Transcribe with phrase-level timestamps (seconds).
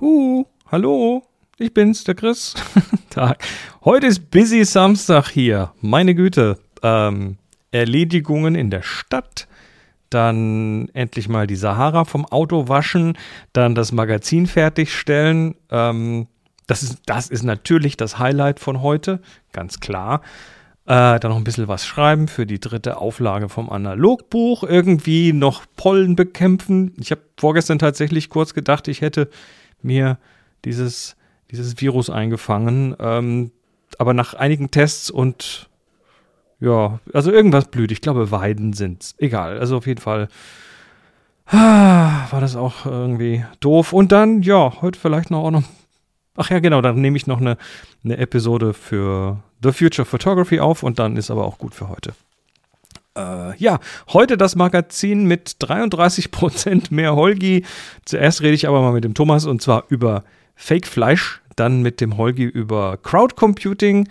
[0.00, 1.24] Hu, hallo,
[1.58, 2.54] ich bin's, der Chris.
[3.10, 3.42] Tag.
[3.84, 5.72] Heute ist Busy Samstag hier.
[5.80, 6.56] Meine Güte.
[6.84, 7.36] Ähm,
[7.72, 9.48] Erledigungen in der Stadt.
[10.08, 13.18] Dann endlich mal die Sahara vom Auto waschen.
[13.52, 15.56] Dann das Magazin fertigstellen.
[15.68, 16.28] Ähm,
[16.68, 19.20] das, ist, das ist natürlich das Highlight von heute.
[19.50, 20.22] Ganz klar.
[20.86, 24.62] Äh, dann noch ein bisschen was schreiben für die dritte Auflage vom Analogbuch.
[24.62, 26.94] Irgendwie noch Pollen bekämpfen.
[27.00, 29.28] Ich habe vorgestern tatsächlich kurz gedacht, ich hätte
[29.82, 30.18] mir
[30.64, 31.16] dieses,
[31.50, 32.96] dieses Virus eingefangen.
[32.98, 33.50] Ähm,
[33.98, 35.68] aber nach einigen Tests und
[36.60, 37.92] ja, also irgendwas blüht.
[37.92, 39.14] Ich glaube, Weiden sind's.
[39.18, 39.58] Egal.
[39.58, 40.28] Also auf jeden Fall
[41.46, 43.92] ah, war das auch irgendwie doof.
[43.92, 45.64] Und dann, ja, heute vielleicht noch auch noch.
[46.36, 47.56] Ach ja, genau, dann nehme ich noch eine,
[48.04, 52.12] eine Episode für The Future Photography auf und dann ist aber auch gut für heute.
[53.18, 53.80] Äh, ja,
[54.12, 57.64] heute das Magazin mit 33% mehr Holgi.
[58.04, 62.00] Zuerst rede ich aber mal mit dem Thomas und zwar über Fake Fleisch, dann mit
[62.00, 64.08] dem Holgi über Crowd Computing,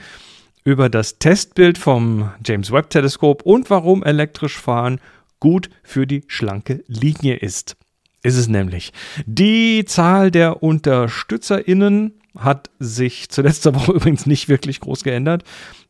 [0.64, 5.00] über das Testbild vom James Webb Teleskop und warum elektrisch fahren
[5.40, 7.78] gut für die schlanke Linie ist.
[8.24, 8.92] Ist es nämlich.
[9.26, 15.44] Die Zahl der UnterstützerInnen hat sich zur letzter Woche übrigens nicht wirklich groß geändert.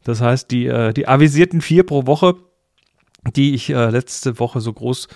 [0.04, 2.36] Das heißt, die, äh, die avisierten vier pro Woche,
[3.36, 5.08] die ich äh, letzte Woche so groß,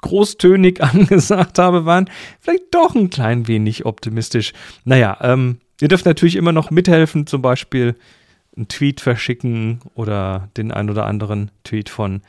[0.00, 4.52] großtönig angesagt habe, waren vielleicht doch ein klein wenig optimistisch.
[4.84, 7.96] Naja, ähm, ihr dürft natürlich immer noch mithelfen, zum Beispiel
[8.56, 12.22] einen Tweet verschicken oder den ein oder anderen Tweet von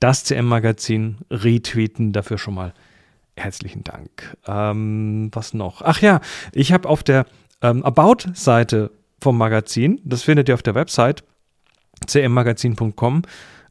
[0.00, 2.12] das CM-Magazin retweeten.
[2.12, 2.74] Dafür schon mal
[3.36, 4.36] herzlichen Dank.
[4.46, 5.82] Ähm, was noch?
[5.82, 6.20] Ach ja,
[6.52, 7.26] ich habe auf der
[7.62, 11.22] ähm, About-Seite vom Magazin, das findet ihr auf der Website
[12.06, 13.22] cmmagazin.com,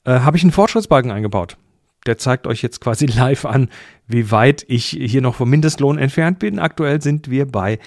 [0.05, 1.57] äh, habe ich einen Fortschrittsbalken eingebaut.
[2.05, 3.69] Der zeigt euch jetzt quasi live an,
[4.07, 6.59] wie weit ich hier noch vom Mindestlohn entfernt bin.
[6.59, 7.79] Aktuell sind wir bei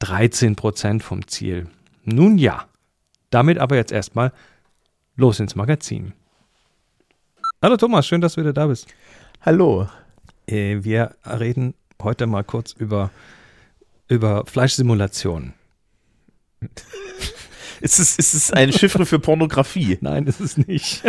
[0.00, 1.68] 13 Prozent vom Ziel.
[2.04, 2.66] Nun ja,
[3.30, 4.32] damit aber jetzt erstmal
[5.16, 6.12] los ins Magazin.
[7.62, 8.88] Hallo Thomas, schön, dass du wieder da bist.
[9.40, 9.88] Hallo.
[10.46, 13.10] Äh, wir reden heute mal kurz über
[14.08, 15.54] über Fleischsimulationen.
[17.80, 19.98] Ist es, ist es eine Chiffre für Pornografie?
[20.02, 21.02] Nein, ist es nicht.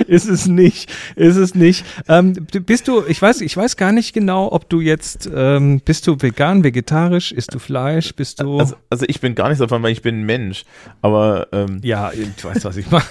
[0.06, 0.92] ist es nicht.
[1.16, 1.84] Ist es nicht.
[2.08, 2.34] Ähm,
[2.66, 6.16] bist du, ich weiß, ich weiß gar nicht genau, ob du jetzt, ähm, bist du
[6.20, 8.58] vegan, vegetarisch, isst du Fleisch, bist du.
[8.58, 10.64] Also, also ich bin gar nicht davon, weil ich bin ein Mensch.
[11.02, 13.04] Aber ähm, ja, ich weiß, was ich meine.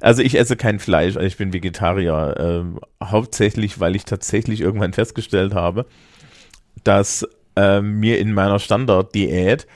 [0.00, 2.36] Also ich esse kein Fleisch, also ich bin Vegetarier.
[2.38, 5.86] Ähm, hauptsächlich, weil ich tatsächlich irgendwann festgestellt habe,
[6.84, 7.26] dass
[7.56, 9.66] äh, mir in meiner Standarddiät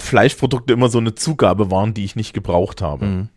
[0.00, 3.06] Fleischprodukte immer so eine Zugabe waren, die ich nicht gebraucht habe.
[3.06, 3.28] Mhm.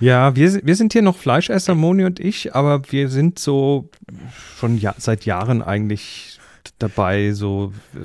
[0.00, 3.88] Ja, wir, wir sind hier noch Fleischesser, Moni und ich, aber wir sind so
[4.58, 6.38] schon ja, seit Jahren eigentlich
[6.78, 7.98] dabei, so äh,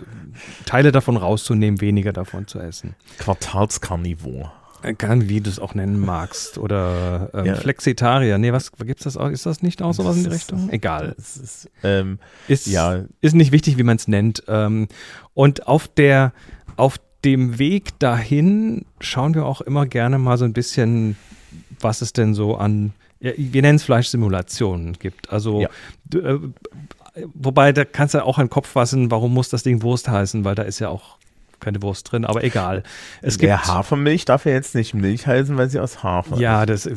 [0.65, 2.95] Teile davon rauszunehmen, weniger davon zu essen.
[3.19, 4.53] Quartalskarnivor.
[4.99, 6.57] Kann, wie du es auch nennen magst.
[6.59, 7.55] Oder ähm, ja.
[7.55, 8.37] Flexitarier.
[8.37, 9.29] Nee, was gibt's das auch?
[9.29, 10.69] Ist das nicht auch sowas in die Richtung?
[10.69, 11.15] Egal.
[11.17, 13.03] Ist, ähm, ist, ja.
[13.19, 14.43] ist nicht wichtig, wie man es nennt.
[14.47, 14.87] Ähm,
[15.33, 16.31] und auf der,
[16.75, 21.17] auf dem Weg dahin schauen wir auch immer gerne mal so ein bisschen,
[21.81, 25.31] was es denn so an, ja, wir nennen es Fleischsimulationen gibt.
[25.31, 25.69] Also ja.
[26.13, 26.39] äh,
[27.33, 30.45] Wobei, da kannst du ja auch einen Kopf fassen, warum muss das Ding Wurst heißen,
[30.45, 31.17] weil da ist ja auch
[31.59, 32.83] keine Wurst drin, aber egal.
[33.21, 36.63] Es Der gibt, Hafermilch darf ja jetzt nicht Milch heißen, weil sie aus Hafer Ja,
[36.63, 36.85] ist.
[36.85, 36.93] das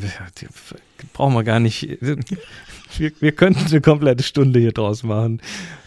[1.13, 1.97] brauchen wir gar nicht.
[2.01, 5.41] Wir, wir könnten eine komplette Stunde hier draus machen.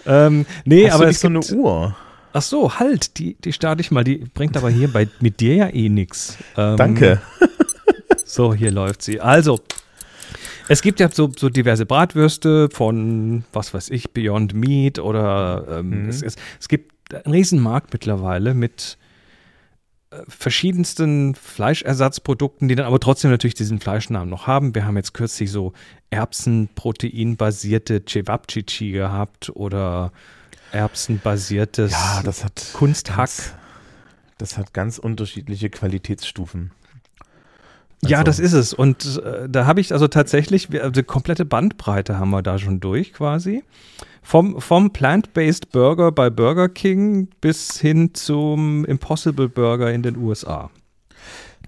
[0.06, 1.96] Ähm, nee, Hast aber es gibt, so eine Uhr.
[2.32, 4.02] Ach so, halt, die, die starte ich mal.
[4.02, 6.36] Die bringt aber hier bei, mit dir ja eh nichts.
[6.56, 7.22] Ähm, Danke.
[8.34, 9.20] So, hier läuft sie.
[9.20, 9.60] Also,
[10.66, 16.02] es gibt ja so, so diverse Bratwürste von, was weiß ich, Beyond Meat oder ähm,
[16.02, 16.08] mhm.
[16.08, 18.98] es, es, es, gibt ein Riesenmarkt mittlerweile mit
[20.10, 24.74] äh, verschiedensten Fleischersatzprodukten, die dann aber trotzdem natürlich diesen Fleischnamen noch haben.
[24.74, 25.72] Wir haben jetzt kürzlich so
[26.10, 30.10] Erbsenproteinbasierte Cevapcici gehabt oder
[30.72, 33.16] Erbsenbasiertes ja, das hat Kunsthack.
[33.16, 33.54] Ganz,
[34.38, 36.72] das hat ganz unterschiedliche Qualitätsstufen.
[38.02, 38.12] Also.
[38.12, 38.74] Ja, das ist es.
[38.74, 43.12] Und äh, da habe ich also tatsächlich, also komplette Bandbreite haben wir da schon durch
[43.12, 43.62] quasi.
[44.22, 50.70] Vom, vom Plant-Based Burger bei Burger King bis hin zum Impossible Burger in den USA.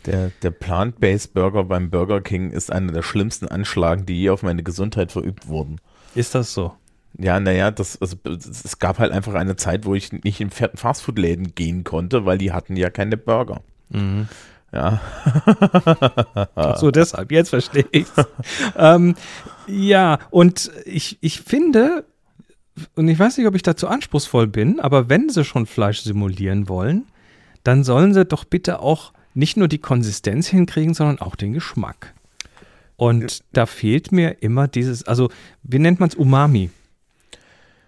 [0.07, 4.43] Der, der Plant-Based Burger beim Burger King ist einer der schlimmsten Anschlagen, die je auf
[4.43, 5.81] meine Gesundheit verübt wurden.
[6.15, 6.73] Ist das so?
[7.19, 11.55] Ja, naja, das, also, es gab halt einfach eine Zeit, wo ich nicht in Fastfood-Läden
[11.55, 13.63] gehen konnte, weil die hatten ja keine Burger.
[13.89, 14.29] Mhm.
[14.77, 16.77] Ja.
[16.77, 18.07] so deshalb, jetzt verstehe ich
[18.77, 19.15] ähm,
[19.67, 22.05] Ja, und ich, ich finde,
[22.95, 26.69] und ich weiß nicht, ob ich dazu anspruchsvoll bin, aber wenn sie schon Fleisch simulieren
[26.69, 27.07] wollen,
[27.65, 32.15] dann sollen sie doch bitte auch nicht nur die Konsistenz hinkriegen, sondern auch den Geschmack.
[32.97, 35.31] Und da fehlt mir immer dieses, also
[35.63, 36.71] wie nennt man es Umami?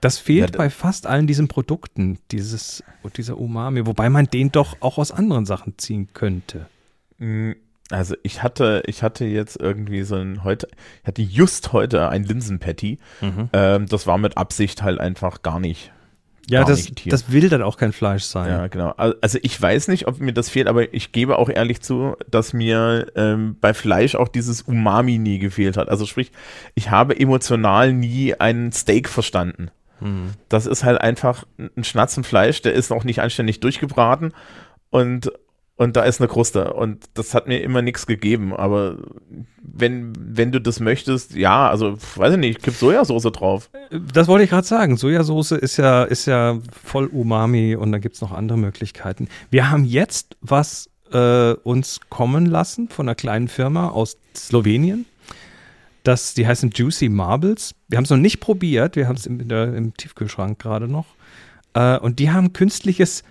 [0.01, 2.85] Das fehlt Ja, bei fast allen diesen Produkten, dieses,
[3.17, 6.67] dieser Umami, wobei man den doch auch aus anderen Sachen ziehen könnte.
[7.91, 10.69] Also ich hatte, ich hatte jetzt irgendwie so ein heute,
[11.03, 12.99] ich hatte just heute ein Linsenpatty.
[13.53, 15.93] Ähm, das war mit Absicht halt einfach gar nicht.
[16.51, 18.49] Ja, Gar das, nicht das will dann auch kein Fleisch sein.
[18.51, 18.91] Ja, genau.
[18.97, 22.17] Al- Also ich weiß nicht, ob mir das fehlt, aber ich gebe auch ehrlich zu,
[22.31, 25.91] dass mir ähm, bei Fleisch auch dieses Umami nie gefehlt hat.
[25.91, 26.33] Also sprich,
[26.75, 29.71] ich habe emotional nie einen Steak verstanden.
[29.99, 30.31] Hm.
[30.49, 34.33] Das ist halt einfach ein Schnatzen Fleisch, der ist noch nicht anständig durchgebraten
[34.89, 35.31] und,
[35.79, 36.75] und da ist eine Kruste.
[36.75, 38.53] Und das hat mir immer nichts gegeben.
[38.53, 38.99] Aber
[39.63, 43.71] wenn, wenn du das möchtest, ja, also weiß ich nicht, ich kipp Sojasauce drauf.
[44.13, 44.97] Das wollte ich gerade sagen.
[44.97, 49.29] Sojasauce ist ja, ist ja voll Umami und da gibt es noch andere Möglichkeiten.
[49.51, 55.07] Wir haben jetzt was äh, uns kommen lassen von einer kleinen Firma aus Slowenien.
[56.03, 57.77] Das, die heißen Juicy Marbles.
[57.87, 58.97] Wir haben es noch nicht probiert.
[58.97, 61.07] Wir haben es im, im Tiefkühlschrank gerade noch.
[61.75, 63.23] Äh, und die haben künstliches.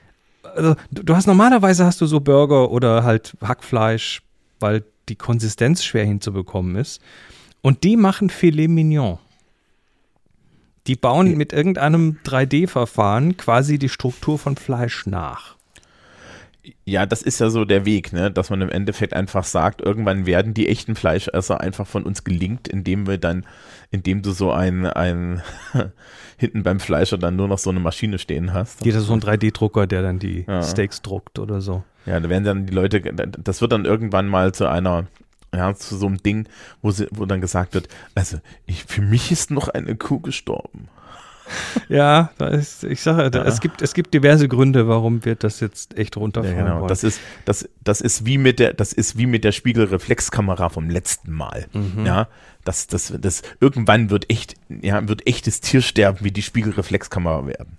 [0.58, 4.22] Also, du, hast normalerweise hast du so Burger oder halt Hackfleisch,
[4.60, 7.02] weil die Konsistenz schwer hinzubekommen ist.
[7.62, 9.20] Und die machen Filet Mignon.
[10.88, 15.57] Die bauen mit irgendeinem 3D-Verfahren quasi die Struktur von Fleisch nach.
[16.86, 18.32] Ja, das ist ja so der Weg, ne?
[18.32, 22.68] dass man im Endeffekt einfach sagt, irgendwann werden die echten Fleischesser einfach von uns gelingt,
[22.68, 23.46] indem wir dann,
[23.92, 25.42] indem du so ein, ein
[26.38, 28.84] hinten beim Fleischer dann nur noch so eine Maschine stehen hast.
[28.86, 30.62] Jeder so ein 3D-Drucker, der dann die Ja.
[30.64, 31.84] Steaks druckt oder so.
[32.06, 35.08] Ja, da werden dann die Leute, das wird dann irgendwann mal zu einer,
[35.54, 36.48] ja, zu so einem Ding,
[36.82, 40.88] wo, sie, wo dann gesagt wird, also ich, für mich ist noch eine Kuh gestorben.
[41.90, 43.44] Ja, da ist, ich sage, Ja.
[43.44, 46.80] es, gibt, es gibt diverse Gründe, warum wir das jetzt echt Ja, runterfahren genau.
[46.80, 46.88] wollen.
[46.88, 50.90] Das ist, das, das ist wie mit der, das ist wie mit der Spiegelreflexkamera vom
[50.90, 51.66] letzten Mal.
[51.74, 52.06] Mhm.
[52.06, 52.28] Ja,
[52.66, 57.78] das, das, das, irgendwann wird echt, ja, wird echtes Tiersterben wie die Spiegelreflexkamera werden.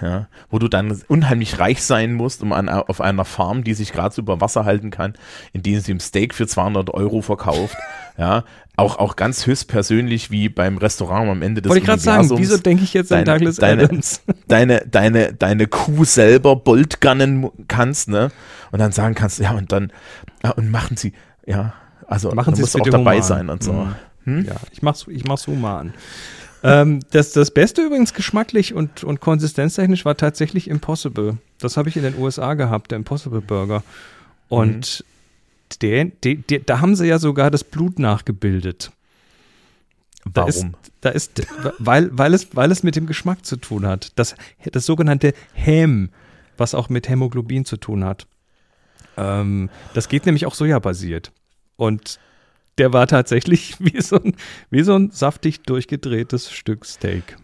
[0.00, 3.92] Ja, wo du dann unheimlich reich sein musst, um an, auf einer Farm, die sich
[3.92, 5.14] gerade so über Wasser halten kann,
[5.52, 7.76] indem sie im Steak für 200 Euro verkauft.
[8.16, 8.44] Ja,
[8.76, 12.56] auch, auch ganz höchstpersönlich wie beim Restaurant am Ende des Wollte ich gerade sagen, wieso
[12.56, 14.22] denke ich jetzt an deine- Douglas deine- Adams?
[14.48, 18.30] deine, deine, deine Kuh selber boltgunnen kannst, ne?
[18.72, 19.92] Und dann sagen kannst, ja, und dann,
[20.42, 21.12] ja, und machen sie,
[21.46, 21.74] ja,
[22.06, 23.22] also Machen Sie musst es auch dabei human.
[23.22, 23.72] sein und so.
[23.72, 23.94] Mhm.
[24.24, 24.44] Hm?
[24.46, 25.94] Ja, ich mach's, ich mach's human.
[26.64, 31.36] ähm, das, das Beste übrigens geschmacklich und, und konsistenztechnisch war tatsächlich Impossible.
[31.60, 33.82] Das habe ich in den USA gehabt, der Impossible Burger.
[34.48, 35.04] Und
[35.82, 38.92] der, der, der, da haben sie ja sogar das Blut nachgebildet.
[40.24, 40.48] Da Warum?
[40.48, 40.66] Ist,
[41.00, 41.46] da ist,
[41.78, 44.12] weil, weil, es, weil es mit dem Geschmack zu tun hat.
[44.16, 44.34] Das,
[44.72, 46.10] das sogenannte Häm,
[46.56, 48.26] was auch mit Hämoglobin zu tun hat.
[49.16, 51.32] Ähm, das geht nämlich auch sojabasiert.
[51.76, 52.18] Und
[52.78, 54.34] der war tatsächlich wie so ein,
[54.70, 57.36] wie so ein saftig durchgedrehtes Stück Steak.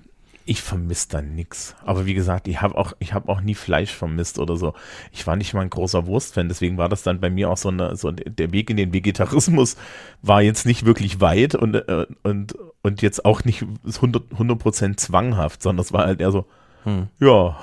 [0.46, 1.76] Ich vermisse da nix.
[1.84, 4.74] Aber wie gesagt, ich habe auch, ich habe auch nie Fleisch vermisst oder so.
[5.12, 7.68] Ich war nicht mal ein großer Wurstfan, deswegen war das dann bei mir auch so
[7.68, 9.76] eine, so der Weg in den Vegetarismus
[10.22, 15.62] war jetzt nicht wirklich weit und, äh, und, und jetzt auch nicht 100, 100% zwanghaft,
[15.62, 16.46] sondern es war halt eher so,
[16.84, 17.08] Hm.
[17.20, 17.58] ja,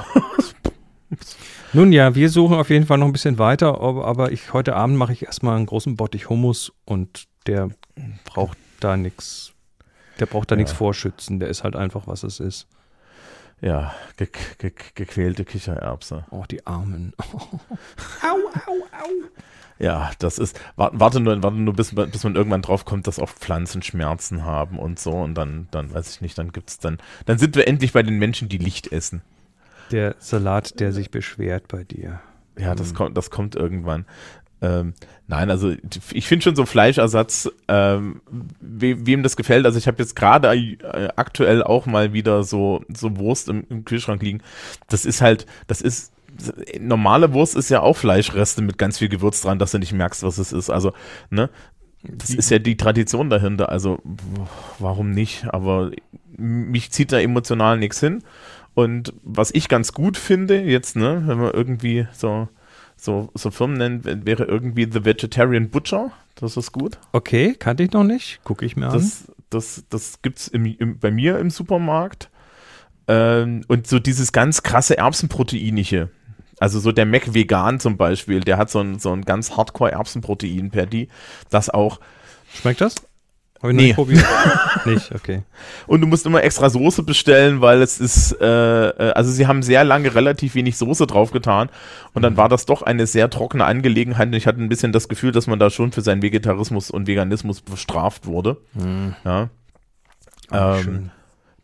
[1.73, 4.75] Nun ja, wir suchen auf jeden Fall noch ein bisschen weiter, aber, aber ich, heute
[4.75, 7.69] Abend mache ich erstmal einen großen Bottich Hummus und der
[8.25, 9.53] braucht da nichts.
[10.19, 10.57] Der braucht da Ja.
[10.57, 12.67] nichts vorschützen, der ist halt einfach, was es ist.
[13.59, 14.27] ja, ge
[14.59, 16.25] ge gequälte Kichererbse.
[16.29, 17.13] Oh, die Armen.
[19.79, 23.19] Ja, das ist, warte, warte nur, warte nur bis, bis man irgendwann drauf kommt, dass
[23.19, 26.97] auch Pflanzen Schmerzen haben und so und dann, dann weiß ich nicht, dann gibt's dann,
[27.27, 29.21] dann sind wir endlich bei den Menschen, die Licht essen.
[29.91, 32.19] Der Salat, der sich beschwert bei dir.
[32.57, 32.95] Ja, das Mhm.
[32.95, 34.05] kommt, das kommt irgendwann.
[34.61, 34.93] Ähm,
[35.27, 35.73] nein, also
[36.11, 38.21] ich finde schon so Fleischersatz, ähm,
[38.59, 39.65] we, wem das gefällt.
[39.65, 43.85] Also ich habe jetzt gerade äh, aktuell auch mal wieder so, so Wurst im, im
[43.85, 44.41] Kühlschrank liegen.
[44.89, 46.11] Das ist halt, das ist,
[46.79, 50.23] normale Wurst ist ja auch Fleischreste mit ganz viel Gewürz dran, dass du nicht merkst,
[50.23, 50.69] was es ist.
[50.69, 50.93] Also,
[51.29, 51.49] ne?
[52.03, 53.69] Das ist ja die Tradition dahinter.
[53.69, 53.99] Also,
[54.79, 55.45] warum nicht?
[55.49, 55.91] Aber
[56.37, 58.23] mich zieht da emotional nichts hin.
[58.75, 62.47] Und was ich ganz gut finde, jetzt, ne, wenn man irgendwie so,
[62.97, 66.11] so, so Firmen nennt, wäre irgendwie The Vegetarian Butcher.
[66.35, 66.97] Das ist gut.
[67.13, 68.43] Okay, kannte ich noch nicht.
[68.43, 68.93] Gucke ich mir an.
[68.93, 72.29] Das, das, das gibt's im, im, bei mir im Supermarkt.
[73.07, 76.09] Ähm, und so dieses ganz krasse Erbsenproteinige.
[76.59, 79.91] Also so der Mac Vegan zum Beispiel, der hat so ein, so ein ganz Hardcore
[79.91, 81.07] Erbsenprotein per die,
[81.49, 81.99] das auch
[82.53, 82.95] Schmeckt das?
[83.61, 83.83] Habe ich Nee.
[83.87, 84.25] nicht probiert.
[84.85, 85.41] nicht, okay.
[85.87, 89.63] Und du musst immer extra Soße bestellen, weil es ist, äh, äh, also sie haben
[89.63, 91.69] sehr lange relativ wenig Soße draufgetan
[92.13, 95.07] und dann war das doch eine sehr trockene Angelegenheit und ich hatte ein bisschen das
[95.09, 98.57] Gefühl, dass man da schon für seinen Vegetarismus und Veganismus bestraft wurde.
[99.25, 99.49] Ja.
[100.51, 101.11] Ähm, Schön.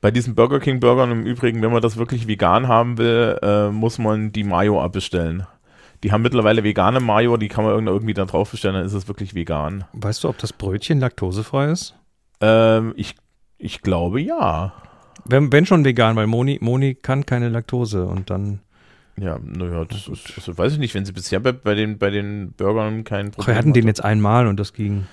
[0.01, 3.69] bei diesen Burger King Burgern im Übrigen, wenn man das wirklich vegan haben will, äh,
[3.69, 5.45] muss man die Mayo abbestellen.
[6.03, 8.93] Die haben mittlerweile vegane Mayo, die kann man irgend- irgendwie da drauf bestellen, dann ist
[8.93, 9.86] es wirklich vegan.
[9.93, 11.95] Weißt du, ob das Brötchen laktosefrei ist?
[12.41, 13.15] Ähm, ich,
[13.57, 14.74] ich glaube ja.
[15.25, 18.60] Wenn, wenn schon vegan, weil Moni, Moni kann keine Laktose und dann.
[19.15, 22.10] Ja, naja, das ist, also weiß ich nicht, wenn sie bisher bei, bei, den, bei
[22.10, 23.88] den Burgern kein Ach, Problem wir hatten den hatte.
[23.89, 25.05] jetzt einmal und das ging.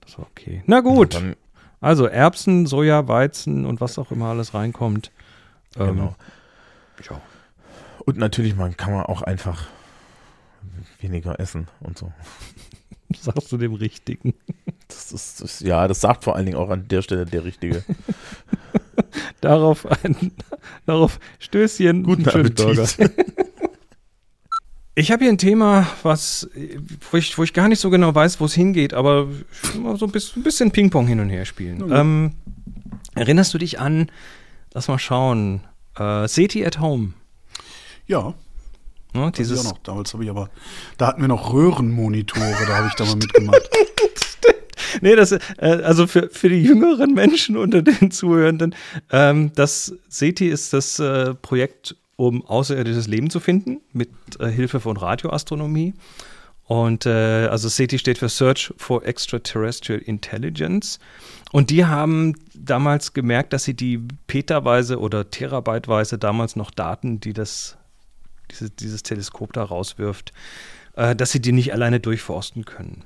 [0.00, 0.62] Das war okay.
[0.66, 1.14] Na gut.
[1.14, 1.36] Dann,
[1.80, 5.12] Also Erbsen, Soja, Weizen und was auch immer alles reinkommt.
[5.78, 6.14] Ähm, genau.
[7.08, 7.20] ja.
[8.06, 9.66] Und natürlich, man kann man auch einfach
[11.02, 12.12] weniger essen und so.
[13.18, 14.34] Sagst du dem Richtigen.
[14.88, 17.84] Das ist, das, ja, das sagt vor allen Dingen auch an der Stelle der Richtige.
[19.40, 20.32] Darauf ein,
[20.84, 22.02] darauf Stößchen.
[22.02, 22.56] Guten Appetit.
[22.56, 22.86] Burger.
[24.94, 26.50] Ich habe hier ein Thema, was,
[27.10, 29.80] wo ich, wo ich gar nicht so genau weiß, wo es hingeht, aber ich will
[29.80, 31.82] mal so ein bisschen, ein bisschen Ping-Pong hin und her spielen.
[31.82, 31.98] Okay.
[31.98, 32.32] Ähm,
[33.14, 34.10] erinnerst du dich an,
[34.74, 35.62] lass mal schauen,
[35.96, 37.14] äh, SETI at Home?
[38.06, 38.34] Ja,
[39.12, 39.78] Ne, dieses noch.
[39.78, 40.50] Damals habe ich aber,
[40.98, 43.70] da hatten wir noch Röhrenmonitore, da habe ich da mal mitgemacht.
[45.02, 48.74] Nee, das, äh, also für, für die jüngeren Menschen unter den Zuhörenden,
[49.12, 54.80] ähm, das SETI ist das äh, Projekt, um außerirdisches Leben zu finden, mit äh, Hilfe
[54.80, 55.94] von Radioastronomie.
[56.64, 61.00] Und äh, also SETI steht für Search for Extraterrestrial Intelligence.
[61.50, 67.32] Und die haben damals gemerkt, dass sie die petaweise oder terabyteweise damals noch Daten, die
[67.32, 67.76] das,
[68.50, 70.32] diese, dieses Teleskop da rauswirft,
[70.94, 73.04] äh, dass sie die nicht alleine durchforsten können.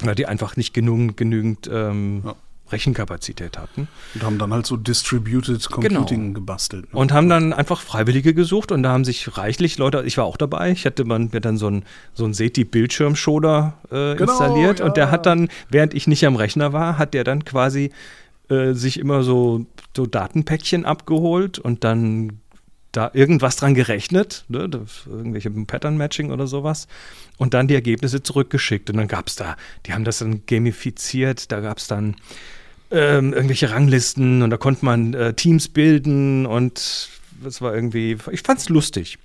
[0.00, 2.34] Weil die einfach nicht genug, genügend ähm, Ja.
[2.70, 3.88] Rechenkapazität hatten.
[4.14, 6.92] Und haben dann halt so Distributed Computing gebastelt.
[6.92, 6.98] Ne?
[6.98, 10.36] Und haben dann einfach Freiwillige gesucht und da haben sich reichlich Leute, ich war auch
[10.36, 14.96] dabei, ich hatte man, mir dann so ein, so ein SETI-Bildschirmschoner äh, Genau, installiert und
[14.96, 15.10] der ja.
[15.12, 17.92] hat dann, während ich nicht am Rechner war, hat der dann quasi
[18.48, 19.66] äh, sich immer so,
[19.96, 22.40] so Datenpäckchen abgeholt und dann
[22.92, 24.68] da irgendwas dran gerechnet, ne,
[25.06, 26.88] irgendwelche Pattern-Matching oder sowas,
[27.36, 28.88] und dann die Ergebnisse zurückgeschickt.
[28.90, 32.16] Und dann gab es da, die haben das dann gamifiziert, da gab es dann
[32.90, 37.10] ähm, irgendwelche Ranglisten und da konnte man äh, Teams bilden und
[37.42, 39.18] das war irgendwie, ich fand es lustig.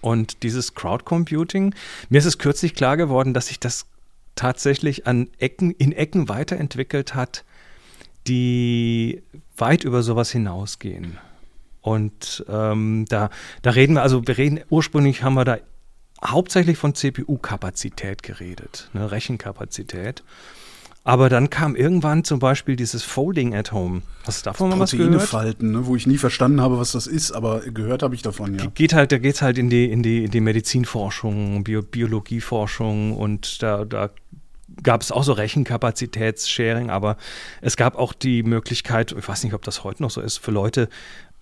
[0.00, 1.74] Und dieses Crowdcomputing,
[2.08, 3.86] mir ist es kürzlich klar geworden, dass sich das
[4.34, 7.44] tatsächlich an Ecken, in Ecken weiterentwickelt hat,
[8.26, 9.22] die
[9.56, 11.18] weit über sowas hinausgehen.
[11.86, 13.30] Und ähm, da,
[13.62, 15.58] da reden wir, also wir reden, ursprünglich haben wir da
[16.24, 20.24] hauptsächlich von CPU-Kapazität geredet, ne, Rechenkapazität.
[21.04, 24.02] Aber dann kam irgendwann zum Beispiel dieses Folding at Home.
[24.24, 25.22] Hast du davon mal was gehört?
[25.22, 25.86] falten, ne?
[25.86, 28.66] wo ich nie verstanden habe, was das ist, aber gehört habe ich davon, ja.
[28.74, 33.16] Geht halt, da geht es halt in die, in die, in die Medizinforschung, Bio, Biologieforschung
[33.16, 34.10] und da, da
[34.82, 37.16] gab es auch so Rechenkapazitätssharing, aber
[37.60, 40.50] es gab auch die Möglichkeit, ich weiß nicht, ob das heute noch so ist, für
[40.50, 40.88] Leute,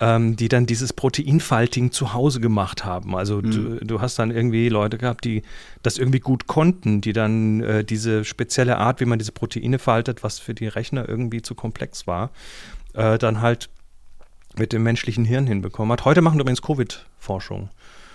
[0.01, 3.15] ähm, die dann dieses Proteinfalting zu Hause gemacht haben.
[3.15, 5.43] Also du, du hast dann irgendwie Leute gehabt, die
[5.83, 10.23] das irgendwie gut konnten, die dann äh, diese spezielle Art, wie man diese Proteine faltet,
[10.23, 12.31] was für die Rechner irgendwie zu komplex war,
[12.95, 13.71] äh, dann halt
[14.57, 16.05] mit dem menschlichen Hirn hinbekommen hat.
[16.05, 17.71] Heute machen übrigens Covid-Forschung.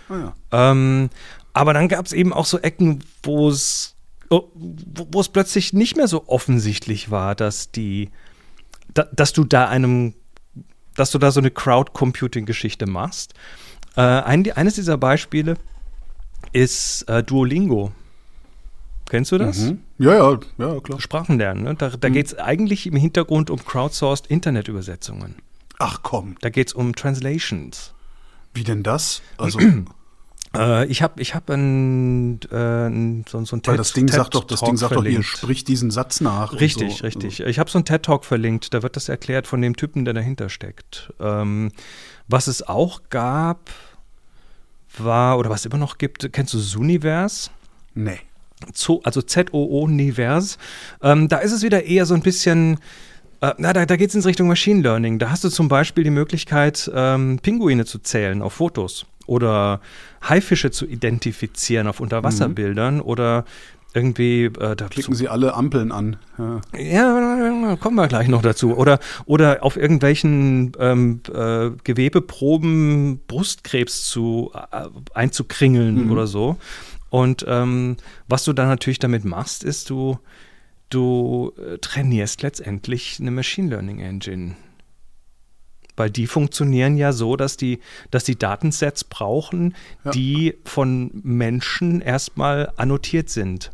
[0.09, 0.71] Ah, ja.
[0.71, 1.09] Ähm,
[1.53, 3.95] aber dann gab es eben auch so Ecken, wo es
[4.29, 8.09] oh, wo wo es plötzlich nicht mehr so offensichtlich war, dass die,
[8.93, 10.13] da, dass du da einem,
[10.99, 13.33] dass du da so eine Crowd-Computing-Geschichte machst.
[13.95, 15.55] Äh, ein, eines dieser Beispiele
[16.51, 17.91] ist äh, Duolingo.
[19.09, 19.57] Kennst du das?
[19.59, 19.79] Mhm.
[19.97, 20.99] Ja, ja, ja, klar.
[20.99, 21.63] Sprachenlernen.
[21.63, 21.75] Ne?
[21.75, 25.35] Da, da geht es eigentlich im Hintergrund um crowdsourced Internetübersetzungen.
[25.79, 27.93] Ach komm, Da geht es um Translations.
[28.53, 29.21] wie denn das?
[29.37, 29.59] Also,
[30.51, 32.55] ich habe ich hab ein, äh,
[32.87, 35.03] ein, so, so ein weil TED- das Ding sagt doch, das TED-Talk Ding sagt doch
[35.03, 35.27] hier, verlinkt.
[35.27, 36.53] sprich diesen Satz nach.
[36.59, 37.03] Richtig, so.
[37.03, 37.41] richtig.
[37.41, 40.49] Ich habe so einen TED-Talk verlinkt, da wird das erklärt von dem Typen, der dahinter
[40.49, 41.13] steckt.
[41.19, 41.71] Ähm,
[42.27, 43.69] was es auch gab,
[44.97, 47.51] war, oder was es immer noch gibt, kennst du Zooniverse?
[47.93, 48.19] Nee.
[48.73, 50.57] Zo, also Z-O-O-Nivers.
[51.01, 52.79] Ähm, da ist es wieder eher so ein bisschen,
[53.41, 55.19] äh, na, da, da geht es in Richtung Machine Learning.
[55.19, 59.79] Da hast du zum Beispiel die Möglichkeit, ähm, Pinguine zu zählen auf Fotos oder
[60.27, 63.45] Haifische zu identifizieren auf Unterwasserbildern oder
[63.93, 66.17] irgendwie äh, da Klicken Sie alle Ampeln an.
[66.37, 66.61] Ja.
[66.77, 68.75] ja, kommen wir gleich noch dazu.
[68.75, 76.11] Oder, oder auf irgendwelchen ähm, äh, Gewebeproben Brustkrebs zu, äh, einzukringeln Mhm.
[76.11, 76.57] oder so.
[77.09, 80.19] Und ähm, was du dann natürlich damit machst, ist, du,
[80.91, 84.55] du äh, trainierst letztendlich eine Machine Learning Engine.
[85.99, 87.79] Weil die funktionieren ja so, dass die,
[88.09, 89.75] dass die Datensets brauchen,
[90.05, 90.11] Ja.
[90.11, 93.71] die von Menschen erstmal annotiert sind.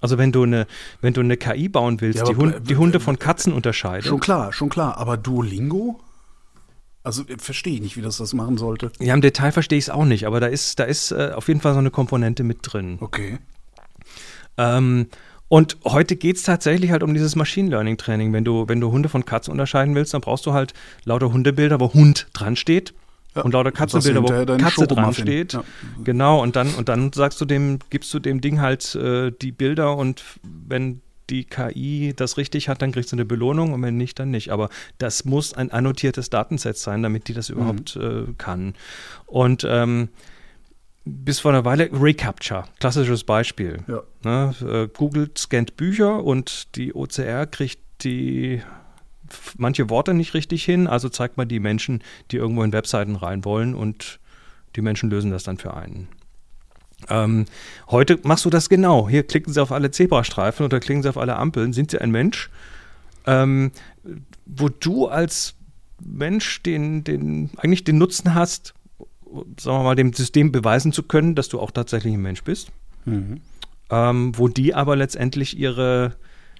[0.00, 0.66] Also wenn du eine,
[1.00, 3.54] wenn du eine KI bauen willst, Ja, die, aber Hund, b- die Hunde von Katzen
[3.54, 4.04] unterscheidet.
[4.06, 4.98] Schon klar, schon klar.
[4.98, 5.98] Aber Duolingo?
[7.02, 8.92] Also äh, verstehe ich nicht, wie das das machen sollte.
[9.00, 11.48] Ja, im Detail verstehe ich es auch nicht, aber da ist, da ist äh, auf
[11.48, 12.98] jeden Fall so eine Komponente mit drin.
[13.00, 13.38] Okay.
[14.56, 15.06] Ähm,
[15.48, 18.32] und heute geht es tatsächlich halt um dieses Machine Learning Training.
[18.32, 20.72] Wenn du, wenn du Hunde von Katzen unterscheiden willst, dann brauchst du halt
[21.04, 22.94] lauter Hundebilder, wo Hund dran steht.
[23.36, 25.54] Ja, und lauter Katzenbilder, wo Katze dran steht.
[25.54, 25.64] Ja.
[26.04, 29.50] Genau, und dann, und dann sagst du dem, gibst du dem Ding halt äh, die
[29.50, 33.96] Bilder und wenn die KI das richtig hat, dann kriegst du eine Belohnung und wenn
[33.96, 34.50] nicht, dann nicht.
[34.52, 37.56] Aber das muss ein annotiertes Datenset sein, damit die das Mhm.
[37.56, 38.74] überhaupt äh, kann.
[39.26, 40.10] Und ähm,
[41.04, 43.78] bis vor einer Weile Recapture, klassisches Beispiel.
[43.86, 44.02] Ja.
[44.22, 48.62] Ne, äh, Google scannt Bücher und die OCR kriegt die
[49.56, 53.44] manche Worte nicht richtig hin, also zeigt man die Menschen, die irgendwo in Webseiten rein
[53.44, 54.18] wollen und
[54.76, 56.08] die Menschen lösen das dann für einen.
[57.08, 57.44] Ähm,
[57.90, 59.08] heute machst du das genau.
[59.08, 61.72] Hier klicken sie auf alle Zebrastreifen oder klicken sie auf alle Ampeln.
[61.72, 62.50] Sind sie ein Mensch?
[63.26, 63.72] Ähm,
[64.46, 65.54] wo du als
[66.02, 68.74] Mensch den, den, eigentlich den Nutzen hast,
[69.58, 72.70] sagen wir mal, dem System beweisen zu können, dass du auch tatsächlich ein Mensch bist.
[73.04, 73.40] Mhm.
[73.90, 76.16] Ähm, wo die aber letztendlich ihre,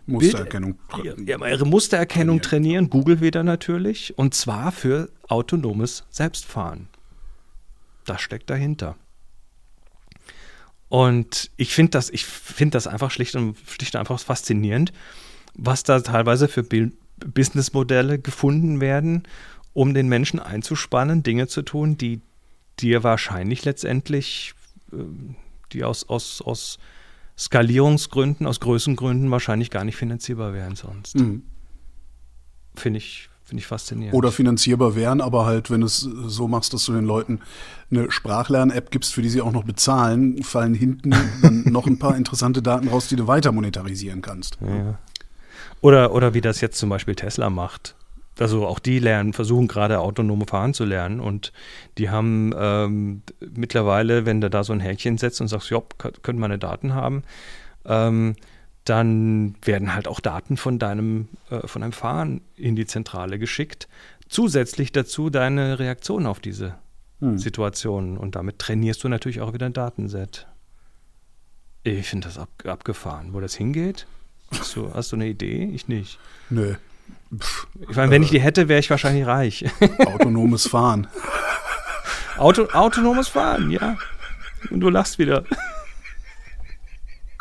[0.06, 0.78] Mustererkennung.
[1.02, 6.88] ihre, ihre Mustererkennung trainieren, Google wieder natürlich, und zwar für autonomes Selbstfahren.
[8.04, 8.96] Das steckt dahinter.
[10.88, 14.92] Und ich finde das, ich finde das einfach schlicht und, schlicht und einfach faszinierend,
[15.54, 19.24] was da teilweise für Businessmodelle gefunden werden,
[19.72, 22.20] um den Menschen einzuspannen, Dinge zu tun, die
[22.80, 24.54] dir wahrscheinlich letztendlich,
[24.92, 25.36] ähm,
[25.72, 26.78] die aus, aus, aus
[27.36, 31.16] Skalierungsgründen, aus Größengründen wahrscheinlich gar nicht finanzierbar wären sonst.
[31.16, 31.42] Mhm.
[32.76, 34.14] Finde ich, finde ich faszinierend.
[34.14, 37.40] Oder finanzierbar wären, aber halt, wenn du es so machst, dass du den Leuten
[37.90, 42.16] eine Sprachlern-App gibst, für die sie auch noch bezahlen, fallen hinten dann noch ein paar
[42.16, 44.58] interessante Daten raus, die du weiter monetarisieren kannst.
[44.60, 44.98] Ja.
[45.80, 47.94] Oder, oder wie das jetzt zum Beispiel Tesla macht.
[48.38, 51.52] Also auch die lernen, versuchen gerade autonome Fahren zu lernen und
[51.98, 55.80] die haben ähm, mittlerweile, wenn du da so ein Häkchen setzt und sagst, ja,
[56.22, 57.22] können meine Daten haben,
[57.84, 58.34] ähm,
[58.84, 63.88] dann werden halt auch Daten von deinem, äh, von deinem Fahren in die Zentrale geschickt.
[64.28, 66.74] Zusätzlich dazu deine Reaktion auf diese
[67.20, 67.38] Hm.
[67.38, 70.46] Situationen und damit trainierst du natürlich auch wieder ein Datenset.
[71.82, 73.32] Ich finde das ab, abgefahren.
[73.32, 74.06] Wo das hingeht?
[74.50, 75.70] Hast du, hast du eine Idee?
[75.72, 76.18] Ich nicht.
[76.50, 76.74] Nö.
[77.40, 79.64] Pff, Ich meine, wenn ich die hätte, wäre ich wahrscheinlich reich.
[80.06, 81.06] autonomes Fahren.
[82.36, 83.96] Auto, autonomes Fahren, ja.
[84.70, 85.44] Und du lachst wieder.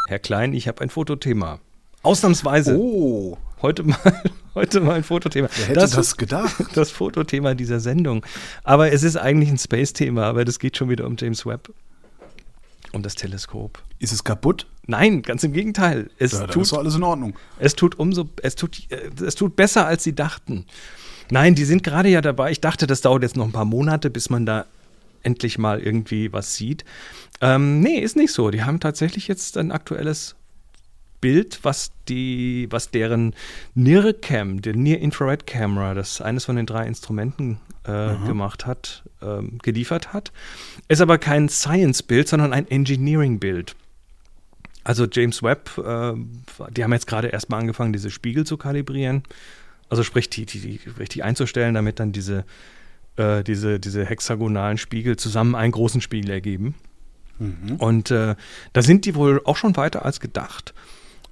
[0.08, 1.60] Herr Klein, ich habe ein Fotothema.
[2.04, 2.78] Ausnahmsweise.
[2.78, 3.98] Oh, Heute, mal,
[4.56, 5.48] heute mal ein Fotothema.
[5.56, 6.54] wer hätte das, gedacht?
[6.76, 8.26] das Fotothema dieser Sendung.
[8.66, 11.72] Aber es ist eigentlich ein Space-Thema, aber das geht schon wieder um James Webb.
[12.92, 13.82] Um das Teleskop.
[14.00, 14.68] Ist es kaputt?
[14.86, 16.10] Nein, ganz im Gegenteil.
[16.18, 17.36] Es Ja, tut ist alles in Ordnung.
[17.60, 20.66] Es tut umso, es tut, äh, es tut besser, als sie dachten.
[21.30, 22.52] Nein, die sind gerade ja dabei.
[22.52, 24.66] Ich dachte, das dauert jetzt noch ein paar Monate, bis man da
[25.24, 26.84] endlich mal irgendwie was sieht.
[27.40, 28.52] Ähm, nee, ist nicht so.
[28.52, 30.36] Die haben tatsächlich jetzt ein aktuelles
[31.22, 33.34] Bild, was die, was deren
[33.76, 39.60] NIRCam, der Near Infrared Camera, das eines von den drei Instrumenten äh, gemacht hat, ähm,
[39.64, 40.34] geliefert hat.
[40.90, 43.76] Ist aber kein Science-Bild, sondern ein Engineering-Bild.
[44.84, 46.14] Also James Webb, äh,
[46.72, 49.24] die haben jetzt gerade erstmal angefangen, diese Spiegel zu kalibrieren.
[49.90, 52.46] Also sprich, die, die, die richtig einzustellen, damit dann diese,
[53.16, 56.76] äh, diese, diese hexagonalen Spiegel zusammen einen großen Spiegel ergeben.
[57.80, 58.36] Und äh,
[58.74, 60.74] da sind die wohl auch schon weiter als gedacht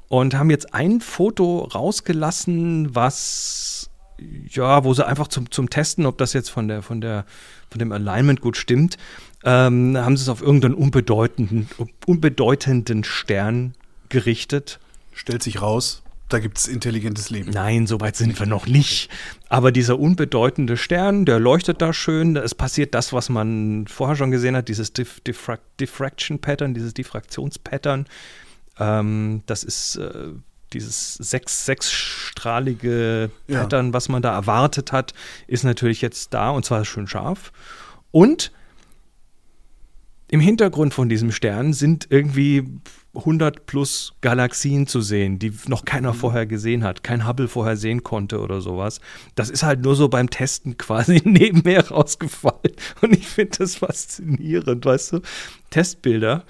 [0.07, 3.89] und haben jetzt ein Foto rausgelassen, was
[4.49, 7.25] ja, wo sie einfach zum, zum Testen, ob das jetzt von der, von der,
[7.69, 8.97] von dem Alignment gut stimmt,
[9.43, 11.67] ähm, haben sie es auf irgendeinen unbedeutenden,
[12.05, 13.73] unbedeutenden Stern
[14.09, 14.79] gerichtet.
[15.13, 17.51] Stellt sich raus, da gibt es intelligentes Leben.
[17.51, 19.09] Nein, so weit sind wir noch nicht.
[19.49, 22.37] Aber dieser unbedeutende Stern, der leuchtet da schön.
[22.37, 26.93] Es passiert das, was man vorher schon gesehen hat, dieses Dif Diffra Diffraction Pattern, dieses
[26.93, 28.05] Diffraktionspattern.
[28.79, 30.29] Ähm, das ist äh,
[30.71, 33.61] dieses sechs, sechsstrahlige Ja.
[33.61, 35.13] Pattern, was man da erwartet hat,
[35.47, 37.51] ist natürlich jetzt da und zwar schön scharf.
[38.11, 38.51] Und
[40.31, 42.63] im Hintergrund von diesem Stern sind irgendwie
[43.13, 48.03] 100 plus Galaxien zu sehen, die noch keiner vorher gesehen hat, kein Hubble vorher sehen
[48.03, 49.01] konnte oder sowas.
[49.35, 52.75] Das ist halt nur so beim Testen quasi nebenher rausgefallen.
[53.01, 55.19] Und ich finde das faszinierend, weißt du?
[55.69, 56.45] Testbilder,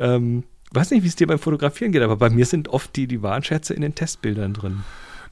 [0.00, 3.06] ähm, weiß nicht, wie es dir beim Fotografieren geht, aber bei mir sind oft die,
[3.06, 4.82] die Warnschätze in den Testbildern drin.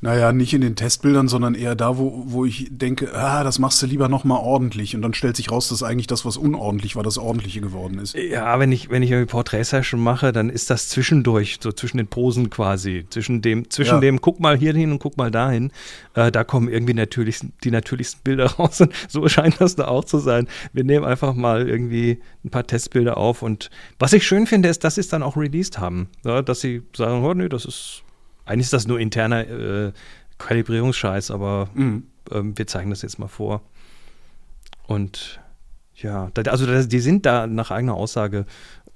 [0.05, 3.81] Naja, nicht in den Testbildern, sondern eher da, wo, wo ich denke, ah, das machst
[3.81, 4.97] du lieber nochmal ordentlich.
[4.97, 8.17] Und dann stellt sich raus, dass eigentlich das, was unordentlich war, das Ordentliche geworden ist.
[8.17, 12.09] Ja, wenn ich, wenn ich irgendwie Porträtsession mache, dann ist das zwischendurch, so zwischen den
[12.09, 13.07] Posen quasi.
[13.11, 14.01] Zwischen dem, zwischen Ja.
[14.01, 15.71] dem, guck mal hier hin und guck mal dahin.
[16.15, 18.81] Äh, da kommen irgendwie natürlichsten, die natürlichsten Bilder raus.
[18.81, 20.49] Und so scheint das da auch zu sein.
[20.73, 23.43] Wir nehmen einfach mal irgendwie ein paar Testbilder auf.
[23.43, 26.09] Und was ich schön finde, ist, dass sie es dann auch released haben.
[26.25, 28.02] Ja, dass sie sagen, oh nee, das ist,
[28.45, 29.93] eigentlich ist das nur interner äh,
[30.39, 32.05] Kalibrierungsscheiß, aber Mhm.
[32.31, 33.63] ähm, wir zeigen das jetzt mal vor.
[34.87, 35.41] Und
[35.97, 38.47] ja, da, also da, die sind da nach eigener Aussage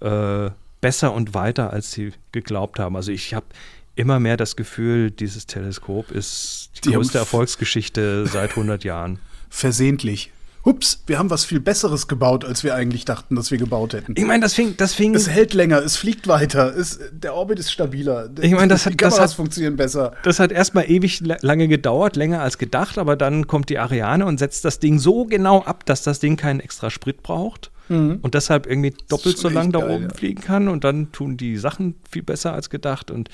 [0.01, 2.97] äh, besser und weiter, als sie geglaubt haben.
[2.97, 3.47] Also ich habe
[3.95, 9.19] immer mehr das Gefühl, dieses Teleskop ist die, Die größte Erfolgsgeschichte seit 100 Jahren.
[9.49, 10.33] Versehentlich.
[10.67, 14.15] Hups, wir haben was viel Besseres gebaut, als wir eigentlich dachten, dass wir gebaut hätten.
[14.17, 17.59] Ich meine, das fing, das fing, Es hält länger, es fliegt weiter, es, der Orbit
[17.61, 18.29] ist stabiler.
[18.41, 20.13] Ich meine, das hat- die das Kameras hat- funktionieren besser.
[20.25, 24.27] das hat erstmal ewig la- lange gedauert, länger als gedacht, aber dann kommt die Ariane
[24.27, 28.35] und setzt das Ding so genau ab, dass das Ding keinen extra Sprit braucht und
[28.35, 30.15] deshalb irgendwie doppelt so lang echt da geil, oben ja.
[30.15, 33.29] fliegen kann und dann tun die Sachen viel besser als gedacht und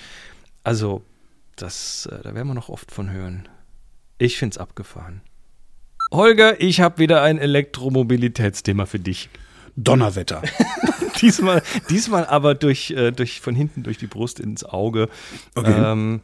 [0.62, 1.02] also
[1.56, 3.48] das, äh, da werden wir noch oft von hören.
[4.18, 5.22] Ich find's abgefahren.
[6.12, 9.28] Holger, ich habe wieder ein Elektromobilitätsthema für dich.
[9.76, 10.42] Donnerwetter.
[11.20, 15.08] diesmal, diesmal aber durch, äh, durch von hinten durch die Brust ins Auge.
[15.54, 15.72] Okay.
[15.74, 16.20] Ähm,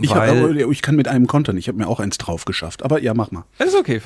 [0.00, 2.82] Ich, weil- hab, ich kann mit einem kontern, ich habe mir auch eins drauf geschafft.
[2.84, 3.44] Aber ja, mach mal.
[3.58, 4.00] Ist okay.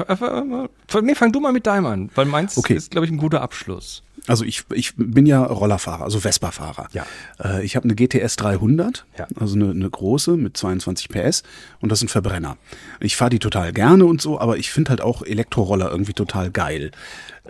[1.03, 2.75] Nee, fang du mal mit deinem an, weil meins Okay.
[2.75, 4.03] ist, glaube ich, ein guter Abschluss.
[4.29, 6.89] Also ich, ich bin ja Rollerfahrer, also Vespa-Fahrer.
[6.93, 7.07] Ja.
[7.43, 9.27] Äh, ich habe eine GTS 300, Ja.
[9.39, 11.43] also eine, eine große mit 22 PS
[11.81, 12.57] und das ist ein Verbrenner.
[13.01, 16.51] Ich fahre die total gerne und so, aber ich finde halt auch Elektroroller irgendwie total
[16.51, 16.91] geil.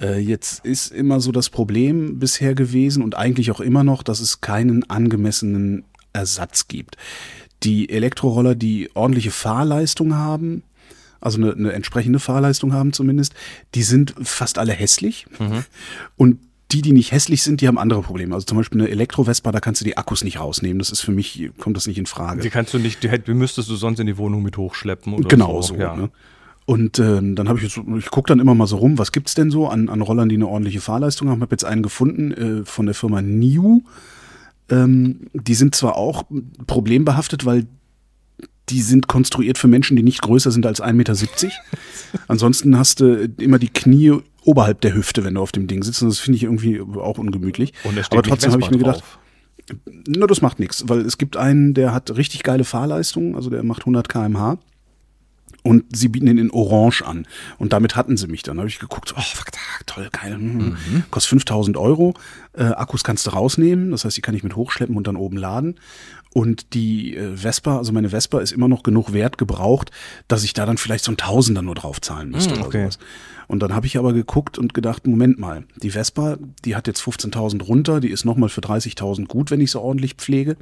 [0.00, 4.20] Äh, jetzt ist immer so das Problem bisher gewesen und eigentlich auch immer noch, dass
[4.20, 6.96] es keinen angemessenen Ersatz gibt.
[7.62, 10.62] Die Elektroroller, die ordentliche Fahrleistung haben,
[11.20, 13.34] also eine, eine entsprechende Fahrleistung haben zumindest,
[13.74, 15.26] die sind fast alle hässlich.
[16.16, 16.38] Und
[16.72, 18.34] die, die nicht hässlich sind, die haben andere Probleme.
[18.34, 20.78] Also zum Beispiel eine Elektro-Vespa, da kannst du die Akkus nicht rausnehmen.
[20.78, 22.42] Das ist für mich, kommt das nicht in Frage.
[22.42, 25.28] Die kannst du nicht, die, die müsstest du sonst in die Wohnung mit hochschleppen oder
[25.28, 25.74] Genau so.
[25.74, 25.80] so.
[25.80, 25.94] ja.
[25.94, 26.10] Ne?
[26.64, 29.34] Und ähm, dann habe ich jetzt, ich gucke dann immer mal so rum, was gibt's
[29.34, 31.40] denn so an, an Rollern, die eine ordentliche Fahrleistung haben.
[31.40, 33.82] Habe jetzt einen gefunden äh, von der Firma Niu.
[34.68, 36.24] Ähm, die sind zwar auch
[36.66, 37.66] problembehaftet, weil
[38.68, 41.14] die sind konstruiert für Menschen, die nicht größer sind als 1,70 Meter.
[42.28, 46.02] Ansonsten hast du immer die Knie oberhalb der Hüfte, wenn du auf dem Ding sitzt.
[46.02, 47.72] Und das finde ich irgendwie auch ungemütlich.
[48.10, 49.18] Aber trotzdem habe ich mir gedacht, drauf.
[50.06, 53.62] na, das macht nichts, weil es gibt einen, der hat richtig geile Fahrleistung, also der
[53.64, 54.58] macht 100 km/h.
[55.62, 57.26] Und sie bieten ihn in Orange an.
[57.58, 58.56] Und damit hatten sie mich dann.
[58.56, 59.46] Da habe ich geguckt, oh, fuck,
[59.86, 60.34] toll, geil.
[60.36, 60.76] hm.
[61.10, 62.14] Kostet 5000 Euro.
[62.52, 63.90] Äh, Akkus kannst du rausnehmen.
[63.90, 65.74] Das heißt, die kann ich mit hochschleppen und dann oben laden.
[66.32, 69.90] Und die äh, Vespa, also meine Vespa ist immer noch genug Wert gebraucht,
[70.28, 72.82] dass ich da dann vielleicht so ein Tausender nur drauf zahlen müsste Hm, oder okay.
[72.82, 72.98] sowas.
[73.48, 77.00] Und dann habe ich aber geguckt und gedacht, Moment mal, die Vespa, die hat jetzt
[77.00, 80.56] 15.000 runter, die ist nochmal für 30.000 gut, wenn ich sie ordentlich pflege.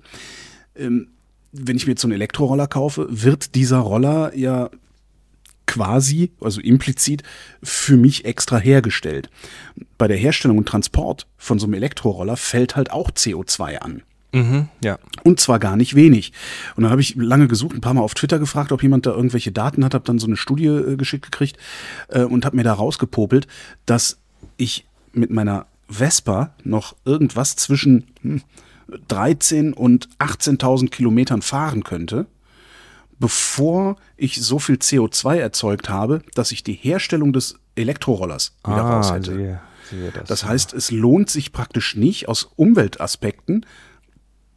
[0.77, 1.09] Ähm,
[1.53, 4.71] wenn ich mir jetzt so einen Elektroroller kaufe, wird dieser Roller ja
[5.67, 7.23] quasi, also implizit,
[7.63, 9.31] für mich extra hergestellt.
[9.97, 14.03] Bei der Herstellung und Transport von so einem Elektroroller fällt halt auch CO2 an.
[14.35, 14.99] Mhm, ja.
[15.23, 16.33] Und zwar gar nicht wenig.
[16.77, 19.13] Und dann habe ich lange gesucht, ein paar Mal auf Twitter gefragt, ob jemand da
[19.13, 21.57] irgendwelche Daten hat, habe dann so eine Studie äh, geschickt gekriegt
[22.09, 23.47] äh, und habe mir da rausgepopelt,
[23.87, 24.19] dass
[24.57, 28.43] ich mit meiner Vespa noch irgendwas zwischen hm,
[29.09, 32.27] 13 und 18.000 Kilometern fahren könnte,
[33.19, 39.13] bevor ich so viel CO2 erzeugt habe, dass ich die Herstellung des Elektrorollers wieder raus
[39.13, 39.31] hätte.
[39.31, 40.29] Ah, sehe, sehe das.
[40.29, 43.65] Das heißt, es lohnt sich praktisch nicht aus Umweltaspekten,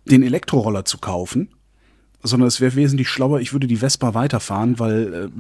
[0.10, 1.50] den Elektroroller zu kaufen,
[2.24, 5.32] sondern es wäre wesentlich schlauer, ich würde die Vespa weiterfahren, weil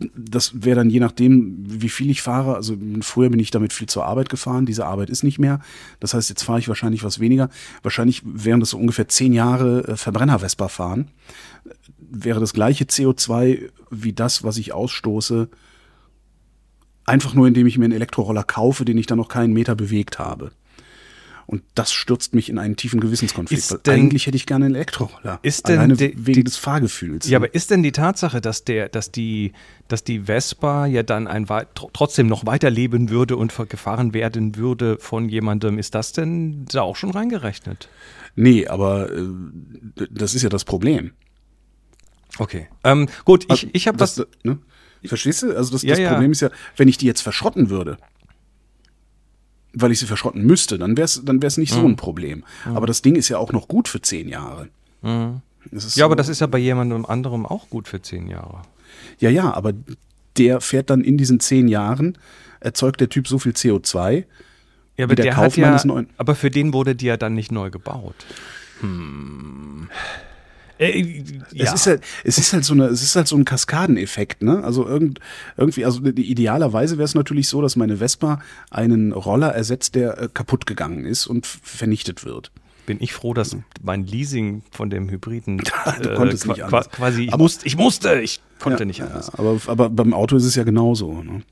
[0.00, 2.56] äh, das wäre dann je nachdem, wie viel ich fahre.
[2.56, 5.60] Also früher bin ich damit viel zur Arbeit gefahren, diese Arbeit ist nicht mehr.
[6.00, 7.50] Das heißt, jetzt fahre ich wahrscheinlich was weniger.
[7.82, 11.08] Wahrscheinlich wären das so ungefähr zehn Jahre äh, Verbrenner-Vespa fahren.
[11.98, 15.48] Wäre das gleiche CO2 wie das, was ich ausstoße,
[17.06, 20.18] einfach nur indem ich mir einen Elektroroller kaufe, den ich dann noch keinen Meter bewegt
[20.18, 20.50] habe.
[21.46, 23.62] Und das stürzt mich in einen tiefen Gewissenskonflikt.
[23.62, 25.40] Ist weil denn- eigentlich hätte ich gerne einen Elektroroller.
[25.42, 27.28] Ist denn Alleine die- wegen die- des Fahrgefühls.
[27.28, 29.52] Ja, aber ist denn die Tatsache, dass der, dass die,
[29.88, 31.46] dass die Vespa ja dann ein
[31.92, 36.96] trotzdem noch weiterleben würde und gefahren werden würde von jemandem, ist das denn da auch
[36.96, 37.88] schon reingerechnet?
[38.36, 39.28] nee, aber äh,
[40.10, 41.12] das ist ja das Problem.
[42.38, 42.66] Okay.
[42.82, 44.26] Ähm, gut, ich, Also, ich habe das, das.
[44.42, 44.58] Ne?
[45.04, 45.54] Verstehst du?
[45.56, 46.08] Also das, Ja, das ja.
[46.12, 47.98] Problem ist ja, wenn ich die jetzt verschrotten würde,
[49.74, 51.80] weil ich sie verschrotten müsste, dann wäre es dann wär's nicht Mhm.
[51.80, 52.44] so ein Problem.
[52.64, 54.64] Aber das Ding ist ja auch noch gut für zehn Jahre.
[54.64, 54.70] Ist
[55.02, 55.40] Mhm.
[55.72, 58.62] Ja, so- aber das ist ja bei jemandem anderem auch gut für zehn Jahre.
[59.18, 59.72] Ja, ja, aber
[60.36, 62.18] der fährt dann in diesen zehn Jahren,
[62.60, 64.16] erzeugt der Typ so viel CO2.
[64.16, 64.24] Ja,
[64.96, 67.34] Wie aber der der Kaufmann ja, des neuen- aber für den wurde die ja dann
[67.34, 68.14] nicht neu gebaut.
[68.80, 69.88] Hm.
[70.78, 71.64] Äh, ja.
[71.66, 74.62] Es, ist halt, es ist halt so eine, es ist halt so ein Kaskadeneffekt, ne?
[74.64, 75.20] Also irgend,
[75.56, 80.28] irgendwie, also idealerweise wäre es natürlich so, dass meine Vespa einen Roller ersetzt, der äh,
[80.32, 82.50] kaputt gegangen ist und vernichtet wird.
[82.86, 85.58] bin ich froh, dass mein Leasing von dem Hybriden
[86.02, 86.90] Du konntest nicht anders.
[86.90, 89.28] quasi ich, musste, ich musste, ich konnte ja, nicht anders.
[89.28, 91.22] Ja, aber, aber beim Auto ist es ja genauso.
[91.22, 91.42] Ne?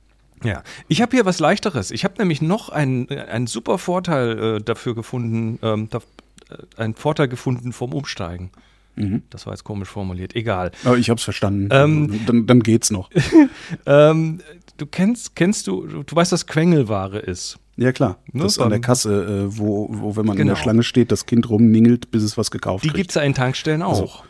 [0.45, 1.91] Ja, ich habe hier was leichteres.
[1.91, 6.95] Ich habe nämlich noch einen, einen super Vorteil äh, dafür gefunden, ähm, da, äh, einen
[6.95, 8.51] Vorteil gefunden vom Umsteigen.
[8.97, 9.23] Mhm.
[9.31, 10.37] Das war jetzt komisch formuliert.
[10.37, 10.71] Egal.
[10.85, 11.69] Aber ich hab's verstanden.
[11.73, 13.11] Ähm, dann, dann geht's noch.
[13.87, 14.41] Ähm,
[14.77, 17.59] du kennst, kennst du, du, weißt, was Quengelware ist.
[17.77, 18.19] Ja klar.
[18.33, 20.55] Ne, das an der Kasse, äh, wo, wo, wenn man in Genau.
[20.55, 22.99] der Schlange steht, das Kind rumningelt, bis es was gekauft Die kriegt.
[22.99, 24.25] gibt es ja in Tankstellen auch.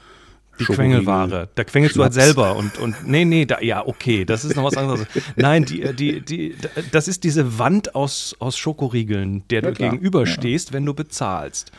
[0.60, 1.48] die Schokoriegel, Quengelware.
[1.56, 4.64] Da quengelst du halt selber und, und nee, nee, da, ja, okay, das ist noch
[4.64, 5.04] was anderes.
[5.36, 6.54] Nein, die, die, die,
[6.92, 9.90] das ist diese Wand aus, aus Schokoriegeln, der Ja, du klar.
[9.90, 11.72] gegenüberstehst, wenn du bezahlst.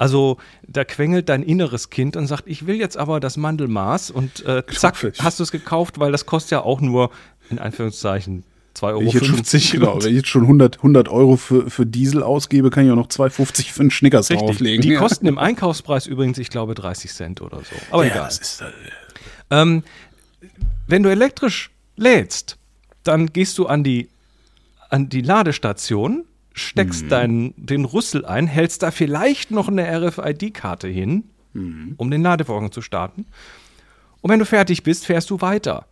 [0.00, 4.42] Also da quengelt dein inneres Kind und sagt, ich will jetzt aber das Mandelmaß und
[4.46, 5.22] äh, zack, Fertig.
[5.22, 7.10] hast du es gekauft, weil das kostet ja auch nur,
[7.50, 8.42] in Anführungszeichen,
[8.74, 9.02] 2,50 Wenn Euro.
[9.02, 12.70] ich, jetzt schon, genau, wenn ich jetzt schon 100, 100 Euro für, für Diesel ausgebe,
[12.70, 14.46] kann ich auch noch 2,50 für einen Schnickers Richtig.
[14.48, 14.80] drauflegen.
[14.80, 14.98] Die Ja.
[15.00, 17.76] kosten im Einkaufspreis übrigens, ich glaube, 30 Cent oder so.
[17.90, 18.28] Aber ja, egal.
[18.30, 18.64] ist, äh,
[19.50, 19.82] Ähm,
[20.86, 22.56] wenn du elektrisch lädst,
[23.04, 24.08] dann gehst du an die,
[24.88, 27.08] an die Ladestation, steckst Mhm.
[27.08, 31.94] deinen, den Rüssel ein, hältst da vielleicht noch eine RFID-Karte hin, Mhm.
[31.96, 33.26] um den Ladevorgang zu starten.
[34.20, 35.86] Und wenn du fertig bist, fährst du weiter.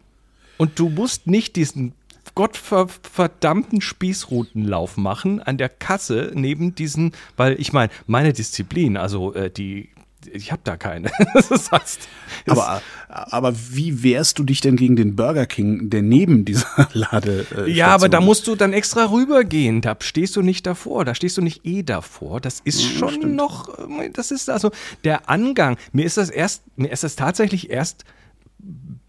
[0.56, 1.92] Und du musst nicht diesen
[2.34, 9.50] gottverdammten Spießrutenlauf machen an der Kasse neben diesen, weil ich meine, meine Disziplin, also äh,
[9.50, 9.88] die,
[10.32, 11.10] ich habe da keine.
[11.34, 12.08] das heißt,
[12.46, 17.46] aber, aber wie wehrst du dich denn gegen den Burger King, der neben dieser Lade
[17.56, 19.80] äh, Ja, aber da musst du dann extra rübergehen.
[19.80, 21.04] Da stehst du nicht davor.
[21.04, 22.40] Da stehst du nicht eh davor.
[22.40, 24.70] Das ist schon noch, äh, das ist also
[25.04, 25.76] der Angang.
[25.92, 28.04] Mir ist das erst, mir ist das tatsächlich erst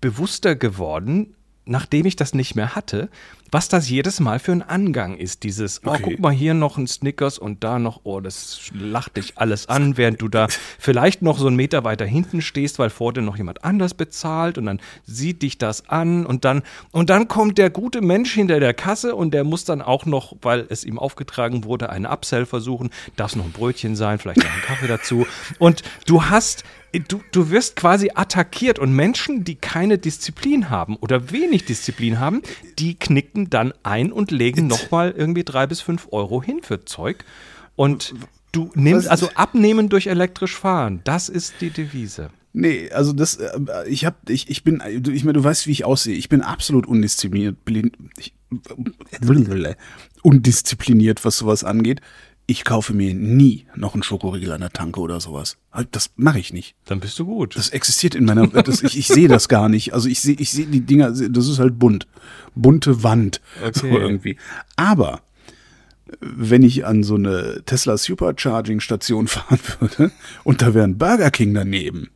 [0.01, 1.35] bewusster geworden,
[1.69, 3.09] nachdem ich das nicht mehr hatte,
[3.51, 5.43] was das jedes Mal für ein Angang ist.
[5.43, 6.01] Dieses, oh, Okay.
[6.03, 9.97] guck mal, hier noch ein Snickers und da noch, oh, das lacht dich alles an,
[9.97, 13.37] während du da vielleicht noch so einen Meter weiter hinten stehst, weil vor dir noch
[13.37, 17.69] jemand anders bezahlt und dann sieht dich das an und dann, und dann kommt der
[17.71, 21.63] gute Mensch hinter der Kasse und der muss dann auch noch, weil es ihm aufgetragen
[21.63, 25.25] wurde, einen Upsell versuchen, darf es noch ein Brötchen sein, vielleicht noch einen Kaffee dazu
[25.57, 26.63] und du hast
[27.07, 32.41] Du, du wirst quasi attackiert und Menschen, die keine Disziplin haben oder wenig Disziplin haben,
[32.79, 37.23] die knicken dann ein und legen nochmal irgendwie drei bis fünf Euro hin für Zeug.
[37.75, 38.15] Und
[38.51, 42.31] du nimmst, also abnehmen durch elektrisch fahren, das ist die Devise.
[42.51, 43.51] Nee, also das, äh,
[43.87, 44.81] ich hab, ich, ich bin,
[45.13, 46.15] ich meine, du weißt, wie ich aussehe.
[46.15, 48.33] Ich bin absolut undiszipliniert, blin- ich,
[50.23, 52.01] undiszipliniert, was sowas angeht.
[52.49, 55.57] Ich kaufe mir nie noch einen Schokoriegel an der Tanke oder sowas.
[55.91, 56.73] Das mache ich nicht.
[56.85, 57.55] Dann bist du gut.
[57.55, 59.93] Das existiert in meiner, das, ich, ich sehe das gar nicht.
[59.93, 62.07] Also ich sehe, ich sehe die Dinger, das ist halt bunt.
[62.55, 63.39] Bunte Wand.
[63.73, 63.95] So Okay.
[63.95, 64.37] irgendwie.
[64.77, 65.21] Aber
[66.21, 70.11] wenn ich an so eine Tesla Supercharging Station fahren würde
[70.43, 72.09] und da wäre ein Burger King daneben,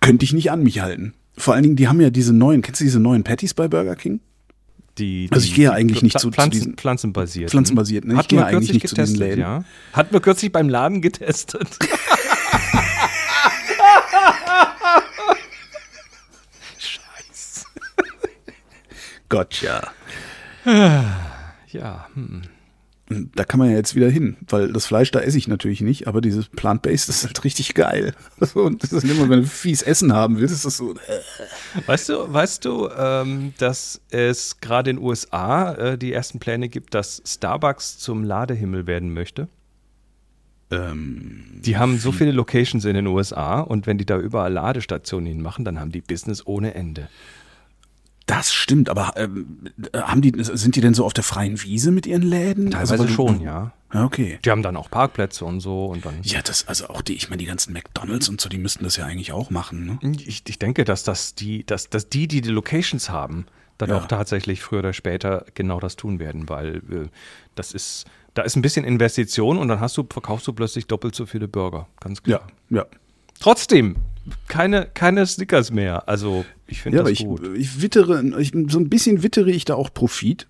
[0.00, 1.12] könnte ich nicht an mich halten.
[1.36, 3.96] Vor allen Dingen, die haben ja diese neuen, kennst du diese neuen Patties bei Burger
[3.96, 4.20] King?
[4.98, 7.50] Die, Also ich gehe ja eigentlich nicht zu- zu Pflanzen, diesen- pflanzenbasiert.
[7.50, 8.14] Pflanzenbasiert, ne?
[8.14, 9.40] Ich Hatten gehe wir ja eigentlich kürzlich nicht zu diesen getestet, Läden.
[9.40, 9.64] ja.
[9.92, 11.68] Hatten wir kürzlich beim Laden getestet.
[16.78, 17.66] Scheiße.
[19.28, 19.92] Gotcha.
[21.72, 22.42] Ja, hm.
[23.08, 26.08] Da kann man ja jetzt wieder hin, weil das Fleisch, da esse ich natürlich nicht,
[26.08, 28.14] aber dieses Plant-Based ist halt richtig geil.
[28.54, 30.92] Und das ist immer, wenn du fies Essen haben willst, ist das so.
[30.92, 30.96] Äh,
[31.86, 36.68] Weißt du, weißt du, ähm, dass es gerade in den USA äh, die ersten Pläne
[36.68, 39.46] gibt, dass Starbucks zum Ladehimmel werden möchte?
[40.72, 45.26] ähm, Die haben so viele Locations in den USA und wenn die da überall Ladestationen
[45.26, 47.08] hinmachen, dann haben die Business ohne Ende.
[48.26, 52.06] Das stimmt, aber ähm, haben die, sind die denn so auf der freien Wiese mit
[52.06, 52.70] ihren Läden?
[52.72, 53.72] Teilweise du- schon, ja.
[53.94, 54.40] Ja, okay.
[54.44, 56.14] Die haben dann auch Parkplätze und so und dann.
[56.22, 58.96] Ja, das, also auch die, ich meine, die ganzen McDonalds und so, die müssten das
[58.96, 60.12] ja eigentlich auch machen, ne?
[60.26, 63.46] Ich, ich denke, dass das die, dass, dass die, die die Locations haben,
[63.78, 63.98] dann Ja.
[63.98, 67.08] auch tatsächlich früher oder später genau das tun werden, weil äh,
[67.54, 71.14] das ist, da ist ein bisschen Investition und dann hast du, verkaufst du plötzlich doppelt
[71.14, 71.86] so viele Burger.
[72.00, 72.44] Ganz klar.
[72.70, 72.86] Ja, ja.
[73.40, 73.96] Trotzdem,
[74.48, 76.08] keine, keine Snickers mehr.
[76.08, 77.42] Also ich finde Ja, das ich, gut.
[77.56, 80.46] ich wittere, ich, so ein bisschen wittere ich da auch Profit.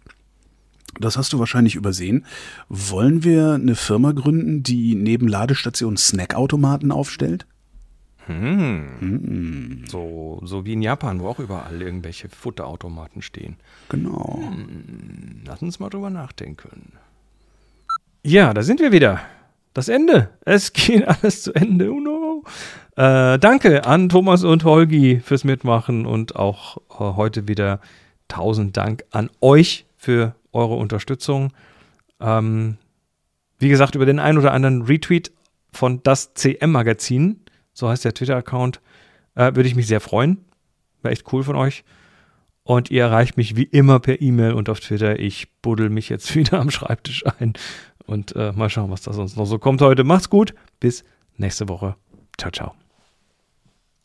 [1.01, 2.25] das hast du wahrscheinlich übersehen.
[2.69, 7.47] Wollen wir eine Firma gründen, die neben Ladestationen Snackautomaten aufstellt?
[8.27, 9.85] Hm.
[9.89, 13.57] So, so wie in Japan, wo auch überall irgendwelche Futterautomaten stehen.
[13.89, 14.43] Genau.
[15.45, 16.93] Lass uns mal drüber nachdenken.
[18.25, 19.21] Ja, da sind wir wieder.
[19.75, 20.31] Das Ende.
[20.45, 21.93] Es geht alles zu Ende.
[21.93, 22.43] Oh no.
[22.97, 27.81] Äh, danke an Thomas und Holgi fürs Mitmachen und auch äh, heute wieder
[28.27, 31.53] tausend Dank an euch für eure Unterstützung.
[32.21, 32.79] Ähm,
[33.59, 35.31] wie gesagt, über den ein oder anderen Retweet
[35.73, 37.41] von das CM Magazin,
[37.75, 38.81] so heißt der Twitter-Account,
[39.35, 40.39] äh, würde ich mich sehr freuen.
[41.03, 41.85] Wäre echt cool von euch.
[42.63, 45.19] Und ihr erreicht mich wie immer per E-Mail und auf Twitter.
[45.21, 47.53] Ich buddel mich jetzt wieder am Schreibtisch ein
[48.07, 50.03] und äh, mal schauen, was da sonst noch so kommt heute.
[50.03, 50.55] Macht's gut.
[50.81, 51.05] Bis
[51.37, 51.97] nächste Woche.
[52.39, 52.86] Ciao, ciao.